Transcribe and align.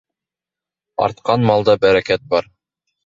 Артҡан 1.07 1.45
малда 1.51 1.77
бәрәкәт 1.85 2.25
бар. 2.33 2.49